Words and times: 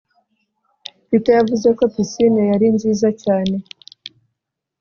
Peter 1.07 1.35
yavuze 1.39 1.67
ko 1.77 1.83
pisine 1.93 2.41
yari 2.51 2.67
nziza 2.75 3.09
cyane 3.23 3.55